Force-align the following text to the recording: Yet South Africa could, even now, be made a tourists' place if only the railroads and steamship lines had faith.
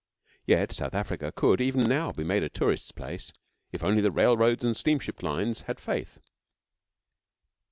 Yet 0.47 0.71
South 0.71 0.95
Africa 0.95 1.31
could, 1.31 1.61
even 1.61 1.83
now, 1.83 2.11
be 2.11 2.23
made 2.23 2.41
a 2.41 2.49
tourists' 2.49 2.91
place 2.91 3.31
if 3.71 3.83
only 3.83 4.01
the 4.01 4.09
railroads 4.09 4.63
and 4.65 4.75
steamship 4.75 5.21
lines 5.21 5.61
had 5.69 5.79
faith. 5.79 6.19